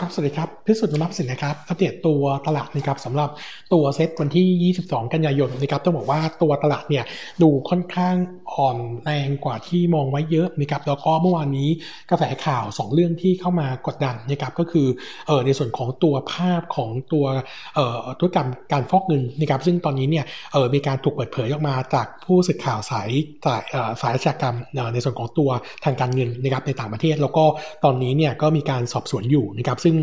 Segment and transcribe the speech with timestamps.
[0.00, 3.30] ครับสวัสดีครับพิสุทธิ์นมับสินนะครับอัปเดตตัวตลาดนะครับสำหรับ
[3.72, 7.04] ตัวเซตวันที่ 22 กันยายนนะครับต้องบอกว่าตัวตลาดเนี่ย
[7.42, 8.14] ดูค่อนข้าง
[8.54, 11.68] อ่อนแรงกว่าที่มองไว้เยอะนะครับแล้วก็เมื่อวานนี้
[12.10, 14.86] กระแสข่าว 2 เรื่องที่เข้ามากดดันนะครับก็คือ
[15.26, 17.24] เออในส่วนของตัวภาพของตัว
[17.74, 23.10] เอ่อธุรกรรมการฟอกเงินนะครับซึ่งตอนนี้เนี่ยเออมีการถูกเปิดเผยออกมาจากผู้สื่อข่าวสาย
[23.44, 24.56] สายเอ่อสายราชกรรม
[24.94, 25.50] ในส่วนของตัว
[25.84, 27.44] ทางการเงินนะครับในต่างประเทศ แล้วก็
[27.84, 29.94] ตอนนี้เนี่ยก็มีการสอบสวนอยู่นะครับซึ่ง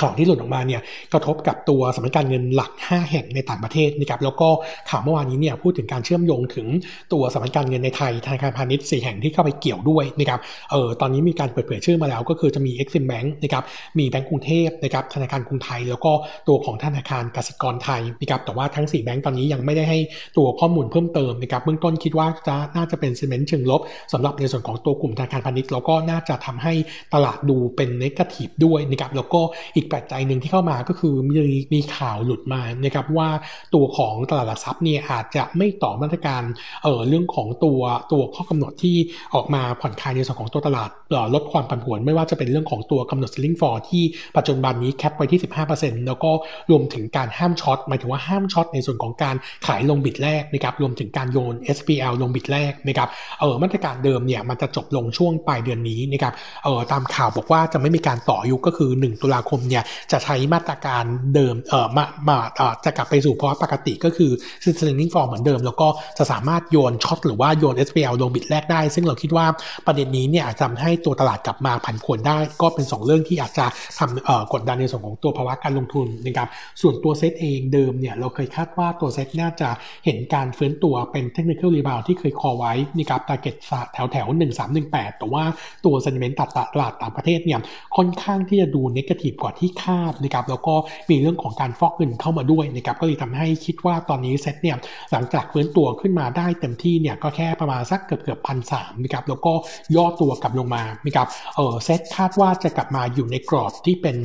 [0.00, 0.80] ข่าวที่หลุดออกมาเนี่ย
[1.12, 4.48] กระทบกับตัวสำนักการเงินหลัก 5 แห่งในต่างประเทศนะครับแล้วก็
[4.90, 6.66] ข่าวเมื่อวานนี้เนี่ยพูดถึงการเชื่อมโยงถึง
[7.12, 10.40] ตัวสำนักการเงินในไทยธนาคารพาณิชย์4แห่งที่เข้าไปเกี่ยวด้วยนะครับ
[10.70, 13.64] เออตอนนี้มีการเปิดเผยชื่อมาแล้วก็คือจะมี Exim Bank นะครับ
[13.98, 16.12] มีแบงก์กรุงเทพนะครับธนาคารกรุงไทย แล้วก็
[16.48, 19.98] ตัวของธนาคารกสิกรไทยนะครับแต่ว่าทั้ง 4 แบงก์ตอนนี้ยังไม่ได้ให้
[20.36, 23.80] ตัวข้อมูลเพิ่มเติมนะครับเบื้องต้นคิดว่าจะน่าจะเป็นเซนเมนต์เชิงลบ
[24.12, 26.74] สำหรับในส่วนของตัวกลุ่มธนาคารพาณิชย์แล้วก็น่าจะทำให้
[27.14, 29.40] ตลาดดูเป็นเนกาทีฟด้วยนะครับแล้วก็
[29.76, 31.34] อีกปัจจัยหนึ่งที่เข้ามาก็คือมี
[31.74, 33.28] มีข่าวหลุดมานะครับว่า
[33.74, 36.42] ตัวของตลาดหลักทรัพย์เนี่ยอาจจะไม่ต่อมาตรการ
[36.82, 37.80] เอ่อเรื่องของตัว
[38.12, 38.96] ตัวข้อกำหนดที่
[39.34, 40.90] ออกมาผ่อนคลายในส่วนของตัวตลาด
[41.34, 44.02] ลดความผันผวน ไม่ว่าจะเป็นเรื่องของตัวกำหนด ceiling for ที่
[44.36, 45.40] ปัจจุบันนี้แคปไว้ที่
[45.72, 46.30] 15%แล้วก็
[46.70, 53.08] รวมถึงการห้ามช็อตหมายถึงว่าห้ามช็อตในส่วนของการขายลงบิดแรกนะครับรวมถึงการโยน SPL ลงบิดแรกนะครับ
[53.40, 56.32] เออมาตรการเดิมเนี่ยมันจะจบลงช่วงปลายเดือนนี้นะครับ
[56.64, 59.75] เออตามข่าวบอกว่าจะไม่มีการต่ออยุก็คือ 1 ตุลาคมเนี่ย
[60.12, 64.30] จะใช้มาตรการเดิมเอ่อมามาเออจะกลับไปสู่ภาวะปกติก็คือ
[64.64, 65.88] sustaining form เหมือนเดิม แล้วก็
[66.18, 69.46] จะสามารถโยนช็อตหรือว่าโยน SPL ลงบิดแรกได้ ซึ่งเราคิดว่า
[69.86, 73.66] ประเด็นนี้เนี่ยอาจจะทำให้ตัวตลาดกลับมาผันผวนได้ ก็เป็น 2 เรื่องที่อาจจะ
[73.98, 76.48] ทำเอ่อกดดันในส่วนของตัวภาวะการลงทุนนะครับ
[76.80, 79.68] ส่วนตัวเซตเองเดิมเนี่ยเราเคยคาดว่าตัวเซตน่าจะ
[80.04, 83.56] เห็นการฟื้นตัวเป็น technical rebound ที่เคยคอไว้นะครับ target
[83.94, 84.26] แถวแถว
[84.72, 85.44] 1318 แต่ว่า
[85.84, 87.60] ตัว sentiment ตัดตลาดต่างประเทศเนี่ย
[87.96, 90.74] ค่อนข้างที่จะดู negative กว่าที่คาดนะครับแล้วก็
[91.10, 94.76] มีเรื่องของการฟอกเงินเข้ามาด้วยนะครับก็เลยทำให้คิดว่าตอนนี้เซ็ตเนี่ย
[95.12, 99.52] หลังจากฟื้นตัวขึ้นมาได้เต็มที่เนี่ยก็แค่ประมาณสักเกือบเกือบพันสามนะครับแล้วก็
[99.96, 101.26] ย่อตัวกลับลงมานะครับ
[101.56, 104.16] เออเซ็ตคาดว่าจะกลับมาอยู่ในกรอบที่เป็น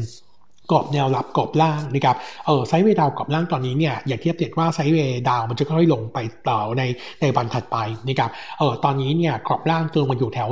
[0.71, 6.17] กรอบแนวรับกรอบล่างนะครับ เออ sideway down กรอบล่างตอนนี้เนี่ยอย่างที่อัปเดตว่า sideway down มันจะค่อยลงไป
[6.49, 6.83] ต่อใน
[7.21, 7.77] ในวันถัดไป
[8.07, 8.29] นะครับ
[8.59, 10.49] เออตอนนี้เนี่ยกรอบล่างตัวมันอยู่แถว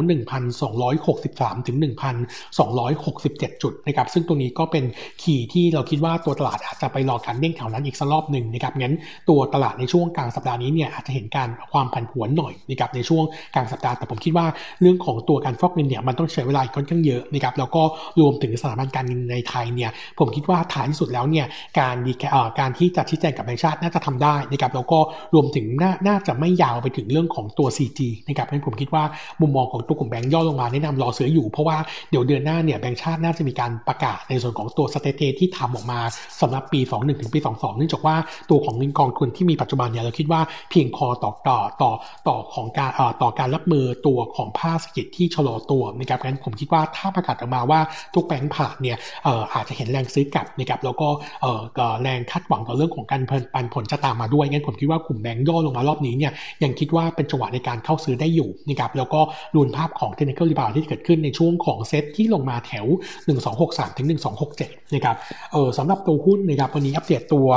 [0.82, 1.78] 1,263 ถึง
[2.50, 4.84] 1,267 จุดนะครับ ซึ่งตรงนี้ก็เป็น
[5.22, 8.96] ขีดที่เราคิดว่าตัวตลาดอาจจะไปรอการเด้งแถวนั้นอีกสักรอบหนึ่งนะครับ งั้น
[9.30, 13.24] ตัวตลาดในช่วงกลางสัปดาห์นี้เนี่ยอาจจะเห็นการความผันผวนหน่อยนะครับในช่วง
[13.56, 14.46] กลางสัปดาห์ แต่ผมคิดว่า
[14.82, 17.82] เรื่องของตัวการฟอกเงินเนี่ยมันต้องใช้เวลาค่อนข้างเยอะนะครับ แล้วก็
[18.20, 21.46] รวมถึงสถาบันการเงินในไทยเนี่ยผมคิดว่าท้ายที่สุดแล้วเนี่ย
[21.80, 22.24] การ declare
[22.60, 25.00] การที่จะชี้แจงกับแบงค์ชาติน่าจะทำได้นะครับแล้วก็
[25.34, 29.04] รวมถึงน่าน่าจะไม่ยาวไปถึงเรื่องของตัว CG นะครับเพราะผมคิดว่า
[29.42, 31.78] มุมมองของตัวกลุ่มแบงค์ย่อลงมาแนะนำรอซื้ออยู่ เพราะว่า
[32.10, 36.00] เดี๋ยวเดือนหน้าเนี่ยแบงค์ชาติน่าจะมีการประกาศในส่วนของตัวสเตตที่ทำออกมา
[36.42, 38.16] สำหรับปี 21 ถึงปี 22 เนื่องจากว่า
[38.50, 41.92] ตัวของเงินกองทุนที่มีปัจจุบันเนี่ยเราคิดว่าเพียงพอต่อต่อต่อ
[42.28, 47.80] ต่อของการต่อการรับมือตัวของภาคเศรษฐกิจที่ชะลอตัวนะครับงั้นผมคิดว่าถ้าประกาศออกมาว่า
[48.14, 48.98] ทุกแบงค์ผ่านเนี่ย
[49.54, 51.08] อาจจะเห็นแรงซื้อกลับนะครับแล้วก็
[52.02, 53.22] แรงคาดหวังต่อเรื่องของการ
[53.54, 56.32] ปันผลจะตามมาด้วยงั้นผมคิดว่ากลุ่มแบงก์ย่อลงมารอบนี้เนี่ย
[56.64, 59.20] ยังคิดว่าเป็นจังหวะในการเข้าซื้อได้อยู่นะครับแล้วก็
[59.56, 62.86] รูนภาพของเทคนิคอลรีบาวที่เกิดขึ้นในช่วงของเซตที่ลงมาแถว
[63.42, 64.08] 1263ถึง
[64.50, 65.16] 1267นะครับ
[65.54, 67.48] เออสำหรับตัวหุ้นนะครับวันนี้อัปเดตตัว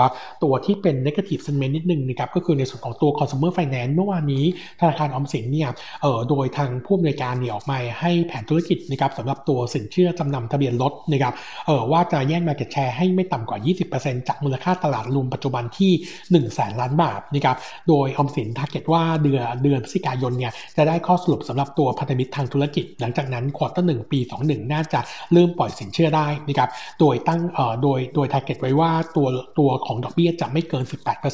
[0.43, 4.45] ตัวที่เป็น negative sentiment นิดนึงนะครับก็คือในส่วนของตัว consumer finance เมื่อวานนี้
[4.81, 5.71] ธนาคารออมสินเนี่ย
[6.03, 11.35] เออโดยทางผู้อำนวยการเนี่ยออกมาให้แผนธุรกิจนะครับสำหรับตัวสินเชื่อจำนำทะเบียนรถนะครับ
[11.67, 13.59] เออว่าจะแย่ง market share ให้ไม่ต่ำกว่า
[13.93, 17.57] 20%จากมูลค่าตลาดรวมปัจจุบันที่1นึ่งแสนล้านบาทนะครับ
[17.89, 25.01] โดยออมสิน target ว่าเดือนเดือนพฤศจิกายนเนี่ยจะได้ข้อสรุปสำหรับตัวพันธมิตรทางธุรกิจ หลังจากนั้น quarter หนึ่งปี 21 น่าจะ
[25.33, 29.29] เริ่มปล่อยสินเชื่อได้นะครับโดยตั้งเอ่อโดยโดย target ไว้ว่าตัว
[29.59, 30.85] ตัวของดอกเบี้ยจะไม่เกิน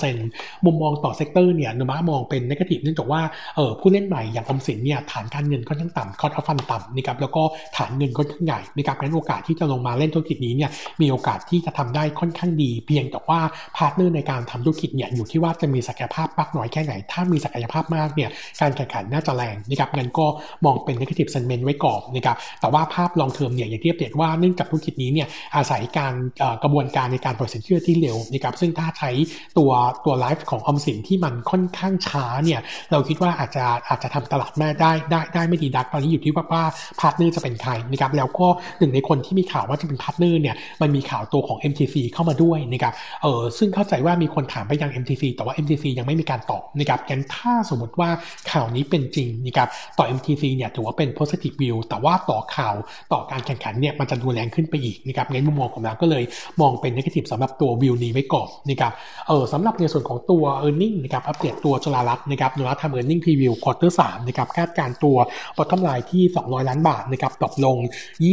[0.09, 3.21] 18%มุมมองต่อ sector เนี่ยมองเป็น negative เนื่องจากว่า
[3.57, 7.43] เออผู้เล่นใหม่อย่างออมสินเนี่ยฐานการเงินค่อนข้างต่ำ cost of fund ต่ำนะครับแล้วก็
[7.77, 10.71] ฐานเงินค่อนข้างใหญ่นะครับงั้นโอกาสที่จะลงมาเล่นธุรกิจนี้เนี่ย
[11.01, 13.41] มีโอกาสที่จะทำได้ค่อนข้างดี เพียงแต่ว่า
[13.77, 18.31] partner ในการทำธุรกิจเนี่ยอยู่ที่ว่าจะมีศักยภาพมากน้อยแค่ไหน ถ้ามีศักยภาพมากเนี่ย
[18.61, 20.27] การแข่งขันน่าจะแรงนะครับงั้นก็
[20.65, 26.15] มองเป็น negative sentiment ไว้ก่อนนะครับแต่ว่าภาพ long term เนี่ยอย่างที่เปรียบว่าเนื่องจากธุรกิจนี้เนี่ยอาศัยการ
[26.63, 29.11] กระบวนการในการปล่อยสินเชื่อที่เร็วนะครับซึ่งถ้าใช้
[29.59, 29.71] ตัว
[30.05, 32.61] ตัวไลฟ์ของออมสินที่มันค่อนข้างช้าเนี่ย
[32.91, 36.65] เราคิดว่าอาจจะอาจจะทำตลาดแม่ได้ได้ได้ไม่ดีดักตอนนี้อยู่ที่ว่าว่า
[37.01, 38.47] partner จะเป็นใครนะครับแล้วก็
[38.79, 42.93] หนึ่งในคนที่มีข่าวว่าจะเป็น partner เนี่ยมันมีข่าวตัวของ MTC เข้ามาด้วยนะครับ
[43.23, 48.11] เออซึ่งเข้าใจว่ามีคนถามไปยัง MTC แต่ว่า MTC ยังไม่มีการตอบนะครับงั้นถ้าสมมติว่า
[48.53, 49.69] ข่าวนี้เป็นจริงนะครับ
[49.99, 52.75] ต่อ MTC เนี่ยถือว่าเป็น positive view แต่ว่าต่อข่าว
[53.13, 56.25] ต่อการแข่งขันเนี่ยมันจะดูแรงขึ้นไปอีกนะครับงั้นมุมมองของเราก็เลย
[56.61, 58.93] มองเป็น negative สำหรับตัววิวนี้ไว้ก่อนนะครับ
[59.29, 63.21] เออสำหรับในส่วนของตัว e a r n i n g นะครับอัปเดตตัวจุฬารัตน์นะครับนุรัทำ e a r n i n g
[63.25, 65.17] preview quarter 3นะครับคาดการตัว
[65.57, 67.77] bottom line ที่ 200 ล้านบาทนะครับตกลง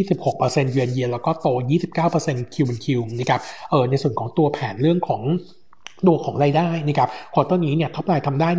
[0.09, 1.47] 26%เยือนเยียแล้วก็โต
[1.95, 5.21] 29% Q เป็นคิวนะครับเออในส่วนของตัวแผนเรื่องของ
[6.07, 8.49] ตัวของรายได้นะครับ quarter นี้เนี่ย top line ทำได้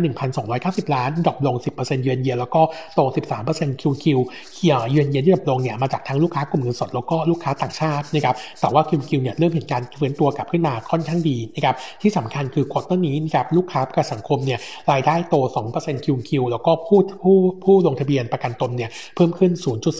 [0.43, 2.61] 1,290 ล้าน drop ลง 10%เยือนเยียแล้วก็
[2.95, 2.99] โต
[3.41, 4.05] 13% QQ
[4.53, 14.59] เขี่ยเยือนเยียที่ดรอปลงเนี่ยมาจากทั้งลูกค้ากลุ่มเงินสดแล้วก็ลูกค้าต่างชาตินะครับแต่ว่า QQ เนี่ยเริ่มเห็นการฟื้นตัวกลับขึ้นมาค่อนข้างดีนะครับที่สำคัญคือ quarter นี้นะครับลูกค้าประกันสังคมเนี่ย
[14.91, 15.35] รายได้โต
[15.71, 19.51] 2% QQ แล้วก็ผู้ผู้ผู้ลงทะเบียนประกันตนเนี่ยเพิ่มขึ้น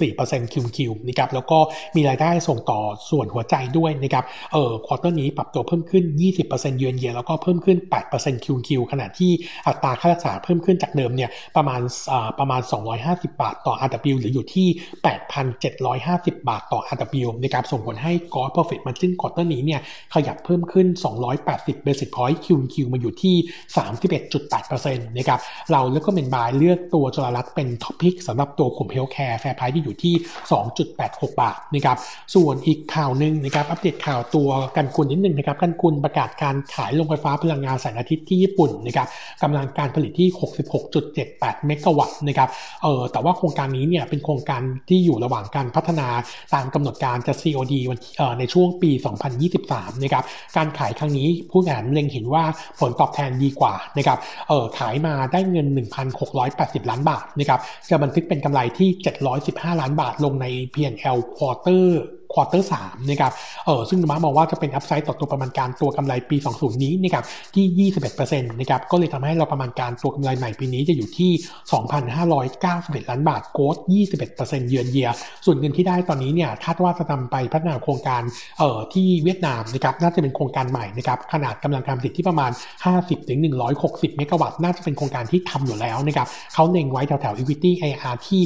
[0.03, 1.57] 0.4% QQ นะครับแล้วก็
[1.95, 4.23] มีรายได้ส่งต่อส่วนหัวใจด้วยนะครับ
[4.53, 6.03] เออ quarter นี้ปรับตัวเพิ่มขึ้น
[6.41, 7.77] 20%เยือนเยียแล้วก็เพิ่มขึ้น
[8.11, 9.31] 8% QQ ขณะที่
[9.67, 11.81] อัตราค่ารักษาเพิ่มขึ้นจากเดิมเนี่ยประมาณ
[12.39, 12.61] ประมาณ
[12.99, 14.67] 250 บาทต่อ RW หรืออยู่ที่
[15.57, 19.81] 8,750 บาทต่อ RW นะครับส่งผลให้ Gross Profit Margin quarter นี้เนี่ย
[20.13, 20.87] ขยับเพิ่มขึ้น
[21.37, 23.35] 280 Basis Point QQ มาอยู่ที่
[24.35, 25.39] 31.8%นะครับ
[25.71, 30.13] เราเลือกก็เป็น buy เลือกตัวจุฬารัตน์เป็น top pick สำหรับตัวกลุ่ม Healthcare fair price ที่อยู่ที่
[30.77, 31.97] 2.86 บาทนะครับ
[32.35, 39.07] ส่วนอีกข่าวหนึ่งนะครับอัปเดตข่าวตัวกันกุลนิดนึงนะครับกันกุลประกาศการขายโรงไฟฟ้าพลังงานแสงอาทิตย์ที่ญี่ปุ่นนะครับ
[39.43, 40.29] กำลังการผลิตที่
[40.97, 42.49] 66.78 เมกะวัตต์นะครับ
[42.83, 46.07] เออแต่ว่าโครงการนี้เนี่ยเป็นโครงการที่อยู่ระหว่างการพัฒนา
[46.53, 48.91] ตามกำหนดการจะ COD วันเอ่อในช่วงปี
[49.47, 50.23] 2023 นะครับ
[50.57, 52.43] การขายครั้งนี้ผู้บริหารเล็งเห็นว่า
[52.79, 54.17] ผลตอบแทนดีกว่านะครับ
[54.47, 55.67] เออขายมาได้เงิน
[56.27, 57.59] 1,680 ล้านบาทนะครับ
[57.89, 58.89] จะบันทึกเป็นกำไรที่
[59.35, 61.85] 715 ล้านบาทลงใน P&L quarter
[62.33, 63.31] quarter สามนะครับ
[63.65, 67.23] เออซึ่งมามองว่าจะเป็น upside ต่อตัวประมาณการตัวกำไรปี 20 นี้นะครับ
[67.55, 67.89] ที่
[68.19, 71.31] 21%นะครับก็เลยทำให้เราประมาณการตัวกำไรใหม่ปีนี้จะอยู่ที่
[72.21, 73.75] 2,591 ล้านบาทโกด
[74.23, 75.09] 21%เยือนเยีย
[75.45, 78.21] ส่วนเงินที่ได้ตอนนี้เนี่ยคาดว่าจะนำไปพัฒนาโครงการ
[78.59, 82.51] เอ่อที่เวียดนามนะครับน่าจะเป็นโครงการใหม่นะครับขนาดกำลังการผลิตที่ประมาณ
[83.33, 88.41] 50-160 เมกะวัตต์น่าจะเป็นโครงการที่ทำอยู่แล้วนะครับเขาเล็งไว้แถวแถว equity IR ที่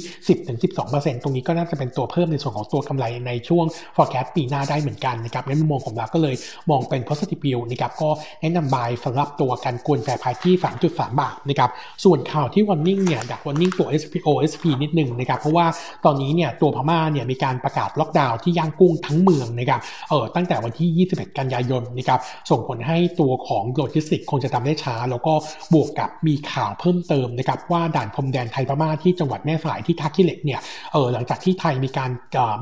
[0.59, 6.35] 10-12%ตรงนี้ก็น่าจะเป็นตัวเพิ่มในส่วนของตัวกำไรในช่วง forecast ปีหน้าได้เหมือนกันนะครับงั้นมุมมองของเราก็เลย
[6.69, 8.09] มองเป็น positive view นะครับก็
[8.41, 10.55] แนะนำ buy สำหรับตัวกันกุล fair price ที่
[10.87, 11.69] 3.3 บาทนะครับ
[12.03, 15.65] ส่วนข่าวที่ warning เนี่ยดัก warning ตัว OSP OSP นิดนึงนะครับเพราะว่า
[16.05, 19.79] ตอนนี้เนี่ยตัวพม่าเนี่ยมีการประกาศล็อกดาวน์ที่ย่างกุ้งทั้งเมืองนะครับ
[20.09, 22.19] เออตั้งแต่วันที่ 21 กันยายนนะครับ
[22.49, 25.33] ส่งผลให้ตัวของโลจิสติกคงจะทำได้ช้า แล้วก็
[25.73, 30.59] บวกกับมีข่าวเพิ่มเติมนะครับว่าด่านพรมแดนไทยพม่าที่จังหวัดแม่สายที่ท่าขี้เหล็กเนี่ย
[30.93, 32.11] เออหลังจากที่ไทยมีการ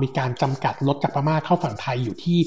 [0.01, 2.38] มีการจำกัดรถจากพม่าเข้าฝั่งไทยอยู่ที่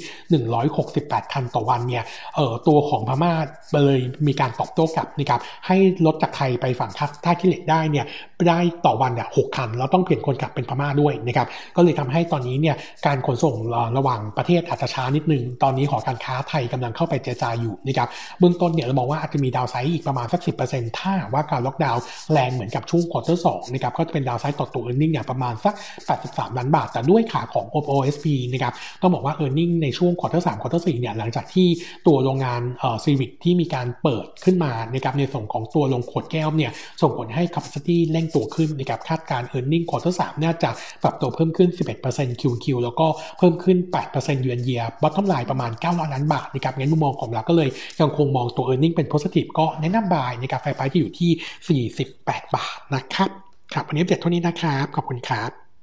[0.63, 2.05] 168 คันต่อวันเนี่ย
[2.37, 3.33] เออตัวของพม่า
[3.75, 5.77] เลยมีการตอบโต้กลับนะครับให้
[6.07, 6.91] รถจากไทยไปฝั่ง
[7.25, 8.07] ท่าขี้เหล็กได้เนี่ย
[8.49, 11.47] ได้ต่อวันเนี่ยหคันแล้วต้องเปลี่ยนคนขับเป็นพม่าด้วยนะครับ
[11.77, 12.77] ก็เลยทำให้ตอนนี้เนี่ย
[13.07, 13.55] การขนส่ง
[13.97, 18.09] ระหว่างประเทศอาจจะช้านิดนึง ตอนนี้หอการค้าไทยกำลังเข้าไปเจรจาอยู่นะครับ
[18.39, 20.41] เบื้องต้นเนี่ยเรามองว่าอาจจะมี downside อีกประมาณสัก
[20.71, 22.03] 10%ถ้าว่าการล็อกดาวน์
[22.33, 25.75] แรงเหมือนกับช่วง quarter สองนะครับก็จะเป็น downside ต่อตัว earning เนี่ยประมาณสัก
[26.17, 30.57] 83 ล้านบาท แต่ด้วยขาของ OSP นะครับต้องบอกว่า e a r n i n g ในช่วง quarter สาม
[30.63, 31.69] quarter สี่เนี่ยหลังจากที่
[32.07, 36.71] ตัวโรงงานเอ่อซีวิกที่มีการเปิดขึ้นมานะครับในส่วนของตัวโรงขวดแก้วเนี่ย
[37.03, 40.71] ส่งผลให้ capacity เร่งตัวขึ้นนะครับคาดการ e a r n i n g ควอเตอร์สามน่าจะ
[41.03, 41.69] ปรับตัวเพิ่มขึ้น
[42.05, 43.07] 11% QQ แล้วก็
[43.39, 43.79] เพิ่มขึ้น
[44.11, 47.69] 8%เยือนเยียบอททอมไลน์ประมาณ9ล้านบาทนะครับงั้นมุมมองของเราก็เลย
[48.01, 53.31] ยังคงมองตัว e a r n i n g เป็น positive ก็แนะนำบายในกาแฟไฟที่อยู่ที่ 48 บาทนะครับ
[53.75, 55.62] ครับวันนี้เด็ดเท่านี้นะครับ ขอบคุณครับ